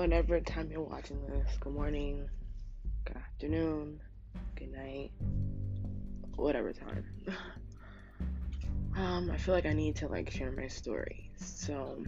whatever 0.00 0.40
time 0.40 0.70
you're 0.70 0.80
watching 0.80 1.20
this, 1.26 1.58
good 1.60 1.74
morning, 1.74 2.26
good 3.04 3.18
afternoon, 3.18 4.00
good 4.56 4.72
night, 4.72 5.10
whatever 6.36 6.72
time. 6.72 7.04
um, 8.96 9.30
I 9.30 9.36
feel 9.36 9.52
like 9.52 9.66
I 9.66 9.74
need 9.74 9.96
to 9.96 10.08
like 10.08 10.30
share 10.30 10.52
my 10.52 10.68
story. 10.68 11.30
So 11.36 12.02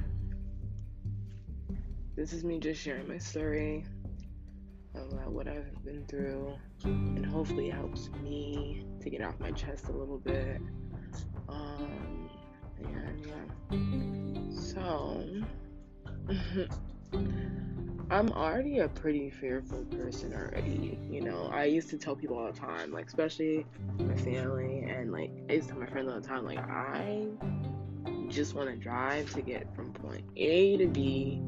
this 2.16 2.32
is 2.32 2.44
me 2.44 2.60
just 2.60 2.80
sharing 2.80 3.06
my 3.06 3.18
story 3.18 3.84
about 4.94 5.30
what 5.30 5.46
I've 5.46 5.84
been 5.84 6.06
through, 6.06 6.54
and 6.84 7.26
hopefully 7.26 7.68
it 7.68 7.74
helps 7.74 8.08
me 8.22 8.86
to 9.02 9.10
get 9.10 9.20
off 9.20 9.38
my 9.38 9.50
chest 9.50 9.88
a 9.88 9.92
little 9.92 10.18
bit. 10.18 10.62
Um, 11.46 12.30
and 12.78 13.26
yeah. 13.26 14.48
So. 14.72 15.26
I'm 18.12 18.30
already 18.32 18.80
a 18.80 18.88
pretty 18.88 19.30
fearful 19.30 19.86
person 19.86 20.34
already. 20.34 20.98
You 21.10 21.22
know, 21.22 21.48
I 21.50 21.64
used 21.64 21.88
to 21.88 21.96
tell 21.96 22.14
people 22.14 22.36
all 22.36 22.52
the 22.52 22.58
time, 22.58 22.92
like 22.92 23.06
especially 23.06 23.64
my 23.98 24.14
family 24.16 24.80
and 24.86 25.10
like 25.10 25.30
I 25.48 25.54
used 25.54 25.68
to 25.68 25.72
tell 25.72 25.82
my 25.82 25.88
friends 25.88 26.12
all 26.12 26.20
the 26.20 26.28
time, 26.28 26.44
like 26.44 26.58
I 26.58 27.24
just 28.28 28.54
want 28.54 28.68
to 28.68 28.76
drive 28.76 29.32
to 29.32 29.40
get 29.40 29.74
from 29.74 29.94
point 29.94 30.26
A 30.36 30.76
to 30.76 30.88
B, 30.88 31.40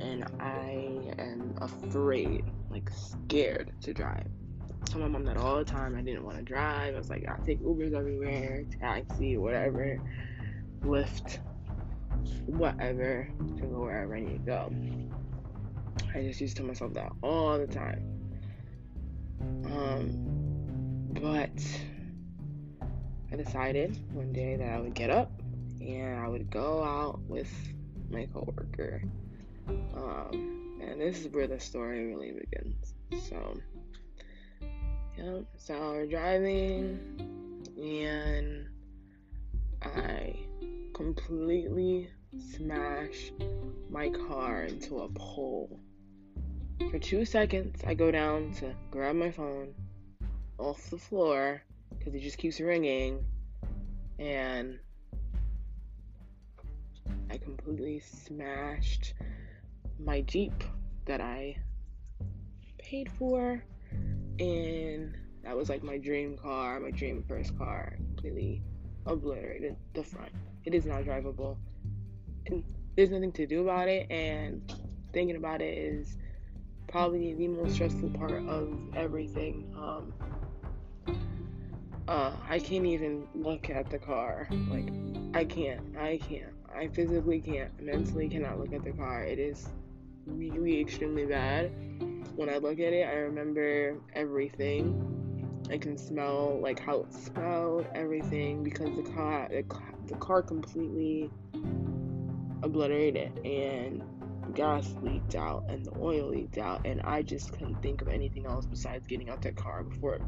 and 0.00 0.24
I 0.40 1.14
am 1.20 1.54
afraid, 1.60 2.44
like 2.70 2.90
scared 2.90 3.70
to 3.82 3.94
drive. 3.94 4.26
I 4.68 4.86
tell 4.86 5.02
my 5.02 5.06
mom 5.06 5.22
that 5.26 5.36
all 5.36 5.58
the 5.58 5.64
time. 5.64 5.94
I 5.94 6.00
didn't 6.00 6.24
want 6.24 6.38
to 6.38 6.42
drive. 6.42 6.96
I 6.96 6.98
was 6.98 7.08
like, 7.08 7.24
I 7.28 7.38
take 7.46 7.62
Ubers 7.62 7.94
everywhere, 7.94 8.64
taxi, 8.80 9.36
whatever, 9.36 10.00
Lyft, 10.80 11.38
whatever 12.46 13.28
to 13.58 13.62
go 13.62 13.82
wherever 13.82 14.16
I 14.16 14.20
need 14.22 14.44
to 14.44 14.50
go. 14.50 14.72
I 16.12 16.22
just 16.22 16.40
used 16.40 16.56
to 16.56 16.62
tell 16.62 16.68
myself 16.68 16.94
that 16.94 17.12
all 17.22 17.56
the 17.58 17.68
time. 17.68 18.02
Um, 19.40 21.10
but 21.20 21.50
I 23.32 23.36
decided 23.36 23.96
one 24.12 24.32
day 24.32 24.56
that 24.56 24.72
I 24.72 24.80
would 24.80 24.94
get 24.94 25.10
up 25.10 25.30
and 25.80 26.18
I 26.18 26.26
would 26.26 26.50
go 26.50 26.82
out 26.82 27.20
with 27.28 27.52
my 28.10 28.26
coworker. 28.26 29.02
Um, 29.68 30.80
and 30.82 31.00
this 31.00 31.20
is 31.20 31.28
where 31.28 31.46
the 31.46 31.60
story 31.60 32.06
really 32.06 32.32
begins. 32.32 32.94
So, 33.28 33.60
yeah, 35.16 35.38
so 35.56 35.74
we're 35.92 36.06
driving 36.06 36.98
and 37.80 38.66
I 39.82 40.34
completely 40.94 42.10
smash 42.56 43.30
my 43.88 44.10
car 44.10 44.64
into 44.64 45.00
a 45.00 45.08
pole 45.10 45.80
for 46.88 46.98
two 46.98 47.24
seconds, 47.24 47.82
I 47.86 47.94
go 47.94 48.10
down 48.10 48.52
to 48.54 48.74
grab 48.90 49.16
my 49.16 49.30
phone 49.30 49.74
off 50.58 50.90
the 50.90 50.98
floor 50.98 51.62
because 51.98 52.14
it 52.14 52.20
just 52.20 52.38
keeps 52.38 52.60
ringing, 52.60 53.24
and 54.18 54.78
I 57.30 57.38
completely 57.38 58.00
smashed 58.00 59.14
my 59.98 60.22
Jeep 60.22 60.64
that 61.06 61.20
I 61.20 61.56
paid 62.78 63.10
for, 63.18 63.62
and 64.38 65.16
that 65.44 65.56
was 65.56 65.68
like 65.68 65.82
my 65.82 65.98
dream 65.98 66.36
car, 66.36 66.80
my 66.80 66.90
dream 66.90 67.24
first 67.28 67.56
car. 67.58 67.96
Completely 67.98 68.62
obliterated 69.06 69.76
the 69.94 70.02
front. 70.02 70.32
It 70.64 70.74
is 70.74 70.84
not 70.86 71.04
drivable, 71.04 71.56
and 72.46 72.64
there's 72.96 73.10
nothing 73.10 73.32
to 73.32 73.46
do 73.46 73.62
about 73.62 73.88
it. 73.88 74.10
And 74.10 74.72
thinking 75.12 75.36
about 75.36 75.62
it 75.62 75.78
is 75.78 76.16
probably 76.90 77.34
the 77.34 77.48
most 77.48 77.74
stressful 77.74 78.10
part 78.10 78.44
of 78.48 78.76
everything. 78.96 79.72
Um, 79.76 80.12
uh, 82.08 82.32
I 82.48 82.58
can't 82.58 82.86
even 82.86 83.26
look 83.34 83.70
at 83.70 83.88
the 83.90 83.98
car. 83.98 84.48
Like, 84.68 84.88
I 85.34 85.44
can't. 85.44 85.96
I 85.96 86.18
can't. 86.18 86.52
I 86.74 86.88
physically 86.88 87.40
can't. 87.40 87.80
Mentally 87.80 88.28
cannot 88.28 88.58
look 88.58 88.72
at 88.72 88.84
the 88.84 88.92
car. 88.92 89.22
It 89.22 89.38
is 89.38 89.68
really 90.26 90.80
extremely 90.80 91.26
bad. 91.26 91.70
When 92.34 92.48
I 92.48 92.58
look 92.58 92.80
at 92.80 92.92
it, 92.92 93.06
I 93.06 93.14
remember 93.14 93.96
everything. 94.14 95.16
I 95.70 95.78
can 95.78 95.96
smell 95.96 96.58
like 96.60 96.80
how 96.80 97.00
it 97.00 97.12
smelled, 97.12 97.86
everything 97.94 98.64
because 98.64 98.88
the 98.96 99.08
car, 99.12 99.48
the, 99.48 99.64
the 100.08 100.16
car 100.16 100.42
completely 100.42 101.30
obliterated 102.62 103.38
and 103.44 104.02
gas 104.50 104.94
leaked 105.02 105.34
out 105.34 105.64
and 105.68 105.84
the 105.84 105.92
oil 105.98 106.28
leaked 106.28 106.58
out, 106.58 106.86
and 106.86 107.00
I 107.02 107.22
just 107.22 107.52
couldn't 107.52 107.82
think 107.82 108.02
of 108.02 108.08
anything 108.08 108.46
else 108.46 108.66
besides 108.66 109.06
getting 109.06 109.30
out 109.30 109.42
that 109.42 109.56
car 109.56 109.82
before 109.84 110.14
it 110.14 110.22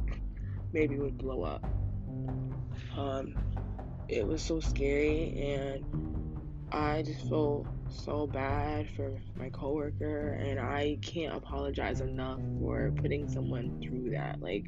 maybe 0.72 0.96
would 0.96 1.18
blow 1.18 1.42
up. 1.42 1.64
Um, 2.96 3.34
it 4.08 4.26
was 4.26 4.42
so 4.42 4.60
scary, 4.60 5.38
and 5.40 5.84
I 6.72 7.02
just 7.02 7.28
felt 7.28 7.66
so 7.88 8.26
bad 8.26 8.88
for 8.90 9.18
my 9.36 9.50
coworker, 9.50 10.32
and 10.32 10.58
I 10.58 10.98
can't 11.02 11.34
apologize 11.34 12.00
enough 12.00 12.40
for 12.60 12.92
putting 12.96 13.28
someone 13.28 13.80
through 13.82 14.10
that. 14.10 14.40
Like, 14.40 14.66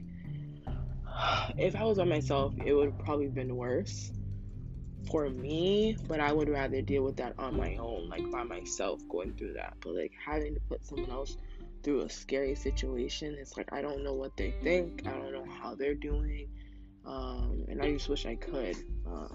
if 1.59 1.77
I 1.77 1.85
was 1.85 1.99
by 1.99 2.05
myself, 2.05 2.55
it 2.65 2.73
would 2.75 2.99
probably 2.99 3.29
been 3.29 3.57
worse 3.57 4.13
for 5.11 5.29
me, 5.29 5.97
but 6.09 6.21
I 6.21 6.33
would 6.33 6.49
rather 6.49 6.81
deal 6.83 7.03
with 7.03 7.17
that 7.17 7.35
on 7.39 7.57
my 7.57 7.77
own, 7.77 8.09
like 8.09 8.31
by 8.31 8.43
myself 8.43 9.01
going 9.09 9.35
through 9.35 9.55
that. 9.55 9.75
But 9.81 9.95
like 9.95 10.13
having 10.25 10.55
to 10.55 10.61
put 10.61 10.85
someone 10.85 11.11
else 11.11 11.37
through 11.83 12.03
a 12.03 12.11
scary 12.11 12.55
situation, 12.55 13.37
it's 13.39 13.57
like 13.57 13.73
I 13.73 13.83
don't 13.83 14.03
know 14.03 14.15
what 14.15 14.37
they 14.37 14.53
think, 14.63 15.03
I 15.07 15.11
don't 15.11 15.33
know 15.33 15.47
how 15.61 15.75
they're 15.75 15.95
doing, 15.95 16.49
um, 17.05 17.65
and 17.69 17.83
I 17.83 17.93
just 17.93 18.09
wish 18.09 18.27
I 18.27 18.37
could. 18.37 18.77
Uh, 19.07 19.29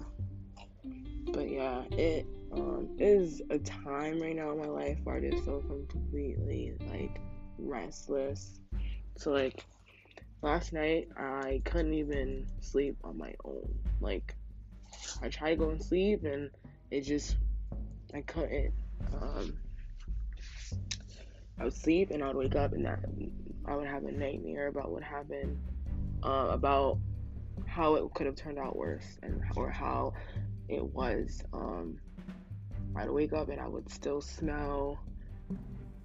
but 1.32 1.48
yeah, 1.48 1.82
it 1.92 2.26
um, 2.52 2.88
is 2.98 3.42
a 3.50 3.58
time 3.58 4.20
right 4.20 4.34
now 4.34 4.50
in 4.50 4.58
my 4.58 4.66
life 4.66 4.98
where 5.04 5.16
I 5.16 5.30
just 5.30 5.44
feel 5.44 5.62
completely 5.62 6.74
like 6.90 7.20
restless. 7.58 8.58
So 9.16 9.30
like 9.30 9.64
last 10.42 10.72
night, 10.72 11.08
I 11.16 11.62
couldn't 11.64 11.94
even 11.94 12.46
sleep 12.60 12.96
on 13.04 13.16
my 13.18 13.34
own. 13.44 13.72
Like 14.00 14.34
I 15.22 15.28
tried 15.28 15.50
to 15.50 15.56
go 15.56 15.70
and 15.70 15.82
sleep 15.82 16.24
and 16.24 16.50
it 16.90 17.02
just 17.02 17.36
I 18.14 18.22
couldn't. 18.22 18.72
Um, 19.20 19.56
I 21.58 21.64
would 21.64 21.74
sleep 21.74 22.10
and 22.10 22.22
I 22.22 22.28
would 22.28 22.36
wake 22.36 22.56
up 22.56 22.72
and 22.72 22.84
that 22.86 23.00
I 23.66 23.76
would 23.76 23.86
have 23.86 24.04
a 24.04 24.12
nightmare 24.12 24.68
about 24.68 24.90
what 24.90 25.02
happened, 25.02 25.58
uh, 26.22 26.48
about 26.50 26.98
how 27.66 27.94
it 27.94 28.14
could 28.14 28.26
have 28.26 28.36
turned 28.36 28.58
out 28.58 28.76
worse 28.76 29.18
and 29.22 29.42
or 29.56 29.70
how 29.70 30.14
it 30.68 30.82
was. 30.82 31.42
Um, 31.52 31.98
I'd 32.96 33.10
wake 33.10 33.32
up 33.32 33.48
and 33.48 33.60
I 33.60 33.68
would 33.68 33.90
still 33.90 34.20
smell 34.20 34.98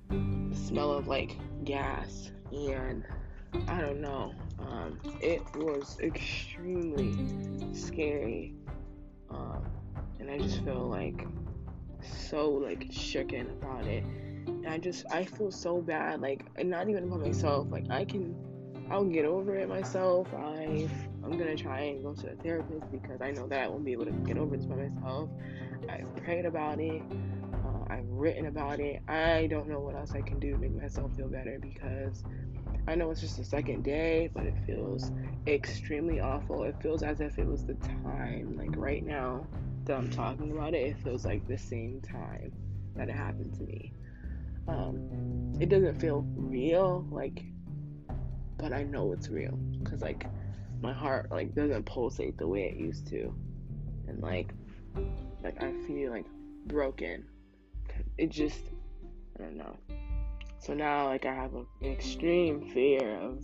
the 0.09 0.55
smell 0.55 0.91
of 0.91 1.07
like 1.07 1.37
gas 1.63 2.31
and 2.51 3.03
I 3.67 3.81
don't 3.81 4.01
know. 4.01 4.33
Um, 4.59 4.99
it 5.21 5.41
was 5.55 5.97
extremely 6.01 7.15
scary 7.73 8.53
um, 9.35 9.65
and 10.19 10.29
I 10.29 10.37
just 10.37 10.63
feel 10.63 10.87
like 10.87 11.27
so 12.01 12.49
like 12.49 12.87
shaken 12.91 13.49
about 13.61 13.85
it. 13.85 14.03
And 14.03 14.67
I 14.67 14.77
just 14.77 15.05
I 15.11 15.25
feel 15.25 15.51
so 15.51 15.81
bad, 15.81 16.21
like 16.21 16.45
not 16.63 16.89
even 16.89 17.03
about 17.05 17.21
myself. 17.21 17.67
Like 17.69 17.89
I 17.89 18.05
can 18.05 18.35
I'll 18.89 19.03
get 19.03 19.25
over 19.25 19.55
it 19.55 19.67
myself. 19.67 20.27
I 20.33 20.87
I'm 21.23 21.37
gonna 21.37 21.55
try 21.55 21.81
and 21.81 22.03
go 22.03 22.13
to 22.13 22.31
a 22.31 22.35
therapist 22.35 22.91
because 22.91 23.21
I 23.21 23.31
know 23.31 23.47
that 23.47 23.63
I 23.63 23.67
won't 23.67 23.83
be 23.83 23.91
able 23.93 24.05
to 24.05 24.11
get 24.11 24.37
over 24.37 24.55
this 24.55 24.65
by 24.65 24.75
myself. 24.75 25.29
I've 25.89 26.15
prayed 26.23 26.45
about 26.45 26.79
it. 26.79 27.01
I've 27.87 28.07
written 28.09 28.47
about 28.47 28.79
it. 28.79 29.01
I 29.07 29.47
don't 29.47 29.67
know 29.67 29.79
what 29.79 29.95
else 29.95 30.13
I 30.13 30.21
can 30.21 30.39
do 30.39 30.51
to 30.51 30.57
make 30.57 30.75
myself 30.75 31.15
feel 31.15 31.27
better 31.27 31.59
because 31.59 32.23
I 32.87 32.95
know 32.95 33.11
it's 33.11 33.21
just 33.21 33.37
the 33.37 33.43
second 33.43 33.83
day, 33.83 34.29
but 34.33 34.45
it 34.45 34.55
feels 34.65 35.11
extremely 35.47 36.19
awful. 36.19 36.63
It 36.63 36.75
feels 36.81 37.03
as 37.03 37.19
if 37.19 37.37
it 37.37 37.45
was 37.45 37.65
the 37.65 37.75
time, 37.75 38.55
like 38.57 38.75
right 38.75 39.03
now 39.05 39.45
that 39.85 39.97
I'm 39.97 40.09
talking 40.09 40.51
about 40.51 40.73
it, 40.73 40.87
it 40.87 40.97
feels 41.03 41.25
like 41.25 41.47
the 41.47 41.57
same 41.57 42.01
time 42.01 42.51
that 42.95 43.09
it 43.09 43.15
happened 43.15 43.53
to 43.55 43.63
me. 43.63 43.93
Um, 44.67 45.53
it 45.59 45.69
doesn't 45.69 45.99
feel 45.99 46.25
real, 46.35 47.05
like, 47.11 47.43
but 48.57 48.73
I 48.73 48.83
know 48.83 49.11
it's 49.11 49.29
real 49.29 49.55
because 49.83 50.01
like 50.01 50.25
my 50.81 50.93
heart 50.93 51.29
like 51.31 51.53
doesn't 51.53 51.85
pulsate 51.85 52.37
the 52.37 52.47
way 52.47 52.63
it 52.65 52.77
used 52.77 53.07
to, 53.07 53.33
and 54.07 54.21
like, 54.21 54.53
like 55.43 55.61
I 55.61 55.71
feel 55.85 56.11
like 56.11 56.25
broken. 56.65 57.25
It 58.17 58.29
just, 58.29 58.59
I 59.37 59.43
don't 59.43 59.57
know. 59.57 59.77
So 60.59 60.73
now, 60.73 61.05
like, 61.05 61.25
I 61.25 61.33
have 61.33 61.53
a, 61.53 61.65
an 61.81 61.91
extreme 61.91 62.69
fear 62.73 63.17
of 63.17 63.43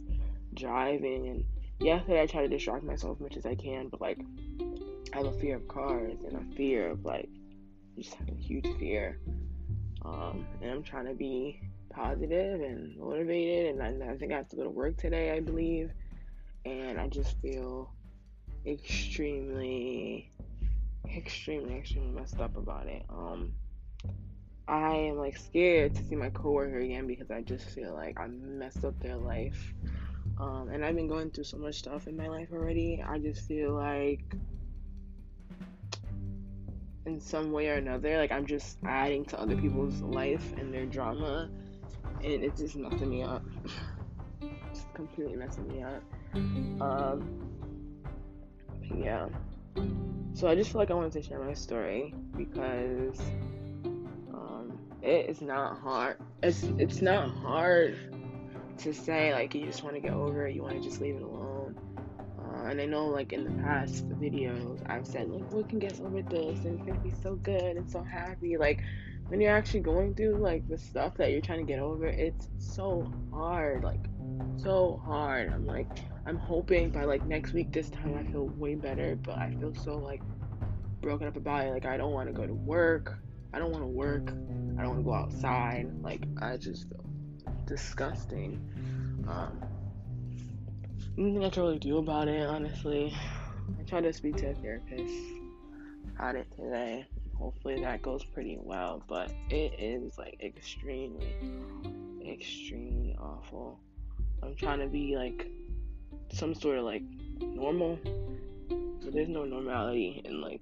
driving. 0.54 1.28
And 1.28 1.46
yesterday, 1.80 2.22
I 2.22 2.26
try 2.26 2.42
to 2.42 2.48
distract 2.48 2.84
myself 2.84 3.18
as 3.18 3.22
much 3.22 3.38
as 3.38 3.46
I 3.46 3.56
can, 3.56 3.90
but 3.90 4.02
like, 4.02 4.20
I 5.14 5.18
have 5.18 5.26
a 5.26 5.32
fear 5.34 5.58
of 5.58 5.68
cars 5.68 6.18
and 6.26 6.38
a 6.38 6.56
fear 6.56 6.90
of 6.90 7.06
like, 7.06 7.30
just 7.98 8.14
have 8.16 8.30
a 8.30 8.34
huge 8.34 8.68
fear. 8.80 9.20
Um, 10.04 10.48
and 10.62 10.72
I'm 10.72 10.84
trying 10.84 11.06
to 11.06 11.14
be 11.14 11.62
positive 11.90 12.62
and 12.62 12.98
motivated. 12.98 13.76
And 13.76 14.04
I, 14.04 14.14
I 14.14 14.18
think 14.18 14.32
I 14.32 14.38
have 14.38 14.48
to 14.50 14.56
go 14.56 14.64
to 14.64 14.70
work 14.70 14.98
today, 14.98 15.32
I 15.32 15.42
believe. 15.42 15.92
And 16.66 17.00
I 17.00 17.08
just 17.08 17.40
feel 17.42 17.94
extremely, 18.66 20.32
extremely, 21.14 21.78
extremely 21.78 22.12
messed 22.12 22.40
up 22.40 22.56
about 22.56 22.88
it. 22.88 23.04
Um, 23.10 23.54
I 24.72 24.96
am 24.96 25.18
like 25.18 25.36
scared 25.36 25.94
to 25.96 26.04
see 26.06 26.16
my 26.16 26.30
coworker 26.30 26.80
again 26.80 27.06
because 27.06 27.30
I 27.30 27.42
just 27.42 27.66
feel 27.66 27.94
like 27.94 28.18
I 28.18 28.28
messed 28.28 28.86
up 28.86 28.98
their 29.02 29.18
life. 29.18 29.74
Um, 30.40 30.70
and 30.72 30.86
I've 30.86 30.96
been 30.96 31.10
going 31.10 31.30
through 31.30 31.44
so 31.44 31.58
much 31.58 31.76
stuff 31.76 32.08
in 32.08 32.16
my 32.16 32.28
life 32.28 32.48
already. 32.54 33.04
I 33.06 33.20
just 33.20 33.46
feel 33.50 33.74
like 33.74 34.24
in 37.06 37.20
some 37.20 37.52
way 37.52 37.68
or 37.68 37.74
another. 37.74 38.18
Like 38.18 38.32
I'm 38.32 38.46
just 38.46 38.78
adding 38.86 39.26
to 39.26 39.40
other 39.42 39.58
people's 39.58 40.02
life 40.02 40.54
and 40.58 40.74
their 40.74 40.86
drama, 40.86 41.50
and 42.24 42.42
it's 42.42 42.62
just 42.62 42.78
messing 42.78 43.10
me 43.10 43.24
up. 43.24 43.44
just 44.74 44.94
completely 44.94 45.36
messing 45.36 45.68
me 45.68 45.84
up. 45.84 46.02
Um, 46.82 47.46
yeah. 48.96 49.28
So 50.34 50.48
I 50.48 50.56
just 50.56 50.72
feel 50.72 50.80
like 50.80 50.92
I 50.92 50.94
wanted 50.94 51.12
to 51.12 51.24
share 51.24 51.44
my 51.44 51.54
story 51.54 52.16
because 52.38 53.20
it 55.01 55.30
is 55.30 55.42
not 55.42 55.80
hard. 55.80 56.18
It's 56.44 56.63
it's 56.77 57.01
not 57.01 57.30
hard 57.30 57.98
to 58.80 58.94
say 58.94 59.33
like 59.33 59.53
you 59.53 59.65
just 59.65 59.83
want 59.83 59.95
to 59.95 60.01
get 60.01 60.13
over 60.13 60.48
it. 60.48 60.56
You 60.56 60.63
want 60.63 60.81
to 60.81 60.81
just 60.81 61.01
leave 61.01 61.15
it 61.15 61.21
alone 61.21 61.75
uh, 62.62 62.65
and 62.65 62.81
I 62.81 62.86
know, 62.86 63.07
like 63.07 63.33
in 63.33 63.44
the 63.44 63.63
past 63.63 64.07
videos, 64.19 64.81
I've 64.89 65.07
said 65.07 65.30
like 65.30 65.51
we 65.51 65.63
can 65.63 65.80
get 65.80 66.00
over 66.01 66.21
this, 66.21 66.65
and 66.65 66.80
it's 66.80 66.88
gonna 66.88 67.00
be 67.00 67.13
so 67.24 67.36
good 67.36 67.77
and 67.77 67.89
so 67.89 68.03
happy. 68.03 68.57
Like 68.57 68.81
when 69.27 69.39
you're 69.39 69.56
actually 69.56 69.81
going 69.81 70.15
through 70.15 70.36
like 70.38 70.68
the 70.68 70.77
stuff 70.77 71.15
that 71.18 71.31
you're 71.31 71.42
trying 71.42 71.59
to 71.59 71.65
get 71.65 71.80
over, 71.80 72.07
it's 72.07 72.50
so 72.57 73.12
hard, 73.31 73.83
like 73.83 74.03
so 74.57 75.01
hard. 75.06 75.51
I'm 75.51 75.65
like, 75.65 75.88
I'm 76.25 76.38
hoping 76.38 76.89
by 76.89 77.06
like 77.06 77.25
next 77.25 77.53
week, 77.53 77.71
this 77.71 77.89
time 77.89 78.18
I 78.18 78.30
feel 78.31 78.48
way 78.48 78.75
better, 78.75 79.15
but 79.15 79.38
I 79.38 79.56
feel 79.59 79.74
so 79.74 79.98
like 79.98 80.21
broken 81.01 81.27
up 81.27 81.38
about 81.38 81.68
it. 81.68 81.71
Like 81.71 81.86
I 81.86 81.98
don't 81.98 82.12
want 82.12 82.27
to 82.27 82.33
go 82.33 82.45
to 82.45 82.53
work. 82.53 83.18
I 83.53 83.59
don't 83.59 83.71
want 83.71 83.83
to 83.83 83.88
work. 83.88 84.30
I 84.77 84.83
don't 84.83 84.88
want 84.88 85.00
to 85.00 85.03
go 85.03 85.13
outside. 85.13 85.92
Like 86.01 86.25
I 86.42 86.57
just 86.57 86.89
feel 86.89 87.06
disgusting. 87.65 88.59
Um, 89.27 89.62
nothing 91.18 91.44
I 91.44 91.50
can 91.50 91.63
really 91.63 91.80
do 91.80 91.98
about 91.98 92.27
it, 92.27 92.45
honestly. 92.48 93.13
I 93.80 93.83
tried 93.83 94.03
to 94.03 94.13
speak 94.13 94.38
to 94.38 94.50
a 94.50 94.53
therapist 94.56 95.13
about 96.15 96.36
it 96.36 96.48
today. 96.56 97.06
Hopefully 97.38 97.81
that 97.81 98.01
goes 98.01 98.24
pretty 98.24 98.57
well, 98.62 99.03
but 99.07 99.31
it 99.50 99.74
is 99.80 100.18
like 100.18 100.38
extremely, 100.44 101.36
extremely 102.25 103.15
awful. 103.19 103.80
I'm 104.44 104.56
trying 104.56 104.80
to 104.80 104.88
be 104.88 105.15
like 105.15 105.48
some 106.31 106.53
sort 106.53 106.77
of 106.77 106.86
like 106.86 107.03
normal, 107.42 108.00
but 109.03 109.13
there's 109.13 109.30
no 109.30 109.44
normality 109.44 110.21
in 110.24 110.42
like 110.42 110.62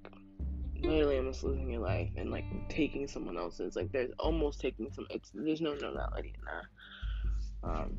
literally 0.82 1.18
almost 1.18 1.44
losing 1.44 1.70
your 1.70 1.82
life 1.82 2.10
and 2.16 2.32
like 2.32 2.46
taking 2.70 3.08
someone 3.08 3.38
else's. 3.38 3.76
Like 3.76 3.92
there's 3.92 4.12
almost 4.20 4.60
taking 4.60 4.92
some. 4.94 5.08
It's 5.10 5.32
there's 5.34 5.62
no 5.62 5.74
normality 5.74 6.34
in 6.38 6.46
that. 6.46 7.70
Um, 7.70 7.98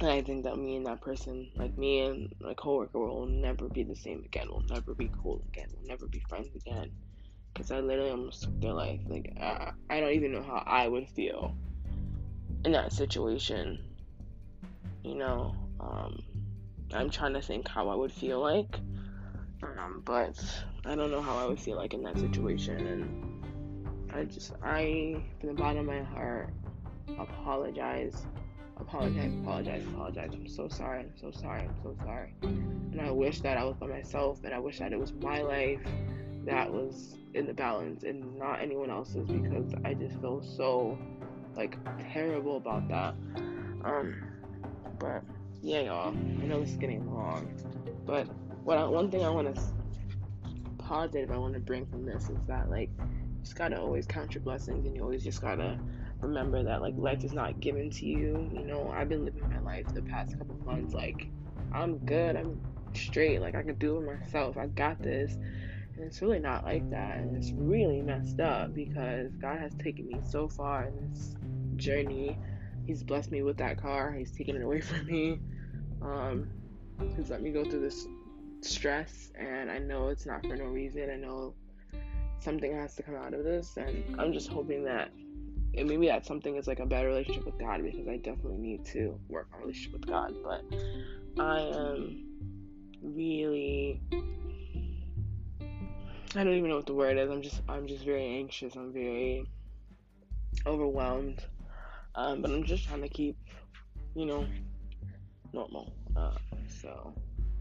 and 0.00 0.10
I 0.10 0.20
think 0.22 0.44
that 0.44 0.58
me 0.58 0.76
and 0.76 0.86
that 0.86 1.00
person, 1.00 1.48
like 1.56 1.76
me 1.78 2.00
and 2.00 2.34
my 2.40 2.52
coworker, 2.54 2.98
will 2.98 3.26
never 3.26 3.68
be 3.68 3.82
the 3.82 3.96
same 3.96 4.22
again. 4.24 4.46
We'll 4.50 4.64
never 4.68 4.94
be 4.94 5.10
cool 5.22 5.42
again. 5.48 5.68
We'll 5.74 5.88
never 5.88 6.06
be 6.06 6.22
friends 6.28 6.54
again. 6.54 6.90
Because 7.52 7.70
I 7.70 7.80
literally 7.80 8.10
almost 8.10 8.42
took 8.42 8.60
their 8.60 8.74
life. 8.74 9.00
Like, 9.06 9.32
I, 9.40 9.72
I 9.88 10.00
don't 10.00 10.12
even 10.12 10.32
know 10.32 10.42
how 10.42 10.62
I 10.66 10.86
would 10.86 11.08
feel 11.08 11.56
in 12.66 12.72
that 12.72 12.92
situation. 12.92 13.82
You 15.02 15.14
know, 15.14 15.56
um, 15.80 16.22
I'm 16.92 17.08
trying 17.08 17.32
to 17.32 17.40
think 17.40 17.66
how 17.66 17.88
I 17.88 17.94
would 17.94 18.12
feel 18.12 18.40
like. 18.40 18.78
Um, 19.62 20.02
but 20.04 20.38
I 20.86 20.94
don't 20.94 21.10
know 21.10 21.20
how 21.20 21.36
I 21.36 21.46
would 21.46 21.60
feel 21.60 21.76
like 21.76 21.94
in 21.94 22.02
that 22.02 22.18
situation. 22.18 22.86
And 22.86 24.12
I 24.14 24.24
just, 24.24 24.52
I, 24.62 25.22
from 25.40 25.48
the 25.48 25.54
bottom 25.54 25.78
of 25.78 25.86
my 25.86 26.02
heart, 26.02 26.50
apologize 27.18 28.24
apologize, 28.80 29.32
apologize, 29.42 29.82
apologize. 29.86 30.30
I'm 30.32 30.48
so 30.48 30.68
sorry. 30.68 31.00
I'm 31.00 31.12
so 31.16 31.30
sorry. 31.30 31.62
I'm 31.62 31.76
so 31.82 31.96
sorry. 32.04 32.34
And 32.42 33.00
I 33.00 33.10
wish 33.10 33.40
that 33.40 33.56
I 33.56 33.64
was 33.64 33.76
by 33.76 33.86
myself 33.86 34.40
and 34.44 34.54
I 34.54 34.58
wish 34.58 34.78
that 34.78 34.92
it 34.92 34.98
was 34.98 35.12
my 35.14 35.40
life 35.42 35.80
that 36.44 36.70
was 36.70 37.16
in 37.34 37.46
the 37.46 37.54
balance 37.54 38.04
and 38.04 38.38
not 38.38 38.60
anyone 38.60 38.90
else's 38.90 39.26
because 39.28 39.72
I 39.84 39.94
just 39.94 40.20
feel 40.20 40.42
so 40.42 40.98
like 41.56 41.76
terrible 42.12 42.56
about 42.56 42.88
that. 42.88 43.14
Um 43.84 44.22
but 44.98 45.22
yeah 45.62 45.80
y'all, 45.80 46.08
I 46.08 46.46
know 46.46 46.60
this 46.60 46.70
is 46.70 46.76
getting 46.76 47.12
long. 47.12 47.48
But 48.06 48.28
what 48.62 48.78
I, 48.78 48.84
one 48.84 49.10
thing 49.10 49.24
I 49.24 49.30
wanna 49.30 49.54
positive 50.86 51.30
I 51.30 51.36
wanna 51.36 51.58
bring 51.58 51.86
from 51.86 52.06
this 52.06 52.28
is 52.28 52.38
that 52.46 52.70
like 52.70 52.90
you 52.98 53.42
just 53.42 53.56
gotta 53.56 53.80
always 53.80 54.06
count 54.06 54.34
your 54.34 54.42
blessings 54.42 54.86
and 54.86 54.94
you 54.94 55.02
always 55.02 55.24
just 55.24 55.40
gotta 55.40 55.78
remember 56.20 56.62
that 56.62 56.80
like 56.80 56.94
life 56.96 57.24
is 57.24 57.32
not 57.32 57.60
given 57.60 57.90
to 57.90 58.06
you. 58.06 58.50
You 58.52 58.64
know, 58.64 58.92
I've 58.94 59.08
been 59.08 59.24
living 59.24 59.48
my 59.48 59.60
life 59.60 59.86
the 59.92 60.02
past 60.02 60.38
couple 60.38 60.56
months 60.64 60.94
like 60.94 61.28
I'm 61.72 61.98
good, 61.98 62.36
I'm 62.36 62.60
straight, 62.94 63.40
like 63.40 63.54
I 63.54 63.62
can 63.62 63.74
do 63.74 63.98
it 63.98 64.06
myself. 64.06 64.56
I 64.56 64.66
got 64.66 65.02
this. 65.02 65.34
And 65.34 66.04
it's 66.04 66.20
really 66.22 66.38
not 66.38 66.64
like 66.64 66.88
that. 66.90 67.18
And 67.18 67.36
it's 67.36 67.52
really 67.52 68.02
messed 68.02 68.40
up 68.40 68.74
because 68.74 69.32
God 69.40 69.58
has 69.58 69.74
taken 69.74 70.06
me 70.06 70.20
so 70.28 70.48
far 70.48 70.84
in 70.84 71.10
this 71.10 71.34
journey. 71.76 72.38
He's 72.86 73.02
blessed 73.02 73.32
me 73.32 73.42
with 73.42 73.56
that 73.58 73.80
car. 73.80 74.12
He's 74.12 74.30
taken 74.30 74.56
it 74.56 74.62
away 74.62 74.80
from 74.82 75.06
me. 75.06 75.40
Um, 76.02 76.48
he's 77.16 77.30
let 77.30 77.42
me 77.42 77.50
go 77.50 77.64
through 77.64 77.80
this 77.80 78.06
stress, 78.60 79.32
and 79.38 79.70
I 79.70 79.78
know 79.78 80.08
it's 80.08 80.26
not 80.26 80.42
for 80.46 80.56
no 80.56 80.66
reason. 80.66 81.10
I 81.10 81.16
know 81.16 81.54
something 82.40 82.74
has 82.74 82.94
to 82.96 83.02
come 83.02 83.14
out 83.14 83.34
of 83.34 83.44
this, 83.44 83.76
and 83.76 84.18
I'm 84.18 84.32
just 84.32 84.48
hoping 84.48 84.84
that 84.84 85.10
and 85.76 85.88
maybe 85.88 86.06
that 86.06 86.24
something 86.24 86.56
is 86.56 86.66
like 86.66 86.80
a 86.80 86.86
better 86.86 87.08
relationship 87.08 87.44
with 87.44 87.58
God 87.58 87.82
because 87.82 88.08
I 88.08 88.16
definitely 88.16 88.58
need 88.58 88.84
to 88.86 89.18
work 89.28 89.48
on 89.54 89.60
relationship 89.60 89.92
with 89.92 90.06
God. 90.06 90.34
But 90.42 90.62
I 91.38 91.60
am 91.60 92.24
really 93.02 94.00
I 96.34 96.44
don't 96.44 96.54
even 96.54 96.70
know 96.70 96.76
what 96.76 96.86
the 96.86 96.94
word 96.94 97.18
is. 97.18 97.30
I'm 97.30 97.42
just 97.42 97.60
I'm 97.68 97.86
just 97.86 98.04
very 98.04 98.24
anxious. 98.38 98.74
I'm 98.74 98.92
very 98.92 99.46
overwhelmed. 100.66 101.44
Um, 102.14 102.40
but 102.40 102.50
I'm 102.50 102.64
just 102.64 102.88
trying 102.88 103.02
to 103.02 103.08
keep, 103.08 103.36
you 104.14 104.24
know, 104.24 104.46
normal. 105.52 105.92
Uh, 106.16 106.32
so 106.80 107.12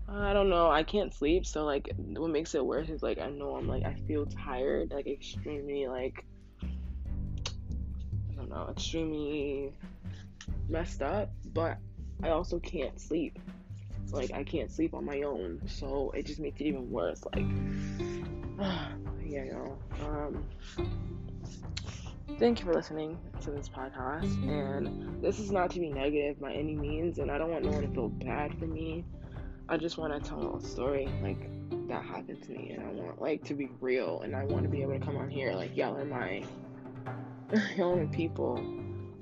I 0.07 0.33
don't 0.33 0.49
know. 0.49 0.69
I 0.69 0.83
can't 0.83 1.13
sleep. 1.13 1.45
So 1.45 1.65
like, 1.65 1.91
what 1.97 2.29
makes 2.29 2.53
it 2.55 2.65
worse 2.65 2.89
is 2.89 3.01
like 3.01 3.19
I 3.19 3.29
know 3.29 3.55
I'm 3.55 3.67
like 3.67 3.83
I 3.83 3.95
feel 4.07 4.25
tired, 4.25 4.91
like 4.91 5.07
extremely 5.07 5.87
like 5.87 6.25
I 6.63 8.35
don't 8.35 8.49
know, 8.49 8.67
extremely 8.69 9.73
messed 10.69 11.01
up, 11.01 11.29
but 11.53 11.77
I 12.23 12.29
also 12.29 12.59
can't 12.59 12.99
sleep. 12.99 13.39
Like 14.11 14.31
I 14.33 14.43
can't 14.43 14.71
sleep 14.71 14.93
on 14.93 15.05
my 15.05 15.21
own, 15.23 15.61
so 15.67 16.11
it 16.11 16.25
just 16.25 16.39
makes 16.39 16.61
it 16.61 16.65
even 16.65 16.89
worse. 16.89 17.23
Like, 17.33 17.45
yeah, 19.25 19.43
know. 19.45 19.77
Um, 20.05 20.45
thank 22.39 22.59
you 22.59 22.65
for 22.65 22.73
listening 22.73 23.17
to 23.41 23.51
this 23.51 23.67
podcast, 23.67 24.31
and 24.47 25.21
this 25.23 25.39
is 25.39 25.51
not 25.51 25.71
to 25.71 25.79
be 25.79 25.89
negative 25.89 26.39
by 26.39 26.53
any 26.53 26.75
means, 26.75 27.17
and 27.19 27.31
I 27.31 27.37
don't 27.37 27.51
want 27.51 27.65
no 27.65 27.71
one 27.71 27.81
to 27.81 27.89
feel 27.89 28.09
bad 28.09 28.57
for 28.59 28.67
me. 28.67 29.03
I 29.67 29.77
just 29.77 29.97
want 29.97 30.13
to 30.13 30.29
tell 30.29 30.57
a 30.57 30.61
story 30.61 31.09
like 31.23 31.49
that 31.87 32.03
happened 32.03 32.43
to 32.43 32.51
me, 32.51 32.71
and 32.71 32.83
I 32.83 32.91
want 32.91 33.19
like 33.19 33.43
to 33.45 33.55
be 33.55 33.69
real, 33.81 34.21
and 34.21 34.35
I 34.35 34.45
want 34.45 34.61
to 34.63 34.69
be 34.69 34.83
able 34.83 34.93
to 34.93 34.99
come 34.99 35.17
on 35.17 35.27
here 35.27 35.53
like 35.53 35.75
yell 35.75 35.97
at 35.97 36.07
my 36.07 36.43
young 37.75 38.07
people, 38.09 38.57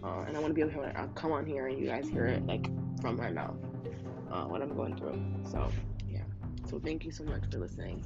uh, 0.04 0.26
and 0.28 0.36
I 0.36 0.40
want 0.42 0.50
to 0.50 0.54
be 0.54 0.62
able 0.62 0.72
to 0.84 1.00
uh, 1.00 1.08
come 1.16 1.32
on 1.32 1.46
here 1.46 1.68
and 1.68 1.80
you 1.80 1.88
guys 1.88 2.10
hear 2.10 2.26
it 2.26 2.46
like 2.46 2.70
from 3.02 3.16
my 3.16 3.32
mouth 3.32 3.56
uh, 4.32 4.44
what 4.44 4.62
I'm 4.62 4.76
going 4.76 4.98
through. 4.98 5.22
So 5.50 5.70
yeah, 6.12 6.24
so 6.70 6.78
thank 6.78 7.06
you 7.06 7.12
so 7.12 7.24
much 7.24 7.44
for 7.50 7.60
listening, 7.60 8.04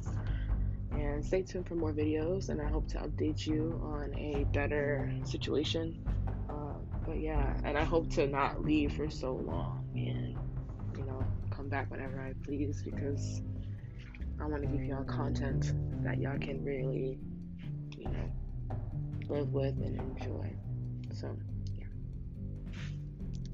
and 0.91 1.25
stay 1.25 1.41
tuned 1.41 1.67
for 1.67 1.73
more 1.73 1.91
videos. 1.91 2.49
And 2.49 2.61
I 2.61 2.69
hope 2.69 2.87
to 2.89 2.99
update 2.99 3.47
you 3.47 3.81
on 3.83 4.13
a 4.13 4.43
better 4.53 5.11
situation. 5.23 6.05
Uh, 6.47 6.75
but 7.03 7.19
yeah, 7.19 7.57
and 7.63 7.75
I 7.79 7.83
hope 7.83 8.11
to 8.11 8.27
not 8.27 8.63
leave 8.63 8.93
for 8.93 9.09
so 9.09 9.33
long 9.33 9.83
and 9.95 10.36
come 11.67 11.79
back 11.79 11.91
whenever 11.91 12.21
I 12.21 12.33
please 12.45 12.81
because 12.81 13.41
I 14.39 14.45
want 14.45 14.63
to 14.63 14.69
give 14.69 14.85
y'all 14.85 15.03
content 15.03 15.73
that 16.01 16.17
y'all 16.17 16.37
can 16.39 16.63
really 16.63 17.19
you 17.97 18.05
know 18.05 18.77
live 19.27 19.51
with 19.51 19.75
and 19.83 19.99
enjoy. 19.99 20.49
So, 21.13 21.35
yeah. 21.77 21.85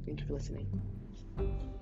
Thank 0.05 0.19
you 0.19 0.27
for 0.27 0.33
listening. 0.33 1.72